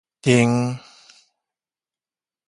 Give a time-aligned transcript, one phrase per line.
[0.31, 0.79] 橂